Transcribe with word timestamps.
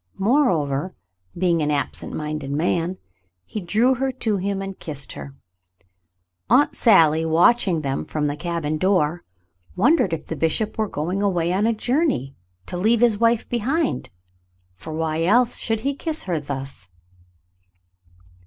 Moreover, 0.17 0.95
being 1.37 1.61
an 1.61 1.69
absent 1.69 2.11
minded 2.11 2.49
man, 2.49 2.97
he 3.45 3.61
drew 3.61 3.93
her 3.93 4.11
to 4.13 4.37
him 4.37 4.59
and 4.59 4.79
kissed 4.79 5.11
her. 5.11 5.35
Aunt 6.49 6.75
Sally, 6.75 7.23
watching 7.23 7.81
them 7.81 8.05
from 8.05 8.25
the 8.25 8.35
cabin 8.35 8.79
door, 8.79 9.21
wondered 9.75 10.11
if 10.11 10.25
the 10.25 10.35
bishop 10.35 10.79
were 10.79 10.89
going 10.89 11.21
away 11.21 11.53
on 11.53 11.67
a 11.67 11.71
journey, 11.71 12.35
to 12.65 12.77
leave 12.77 13.01
his 13.01 13.19
wife 13.19 13.47
behind, 13.47 14.09
for 14.75 14.91
why 14.91 15.21
else 15.23 15.57
should 15.59 15.81
he 15.81 15.93
kiss 15.93 16.23
her 16.23 16.39
thus 16.39 16.89